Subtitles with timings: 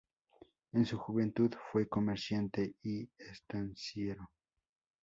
[0.73, 4.31] En su juventud fue comerciante y estanciero.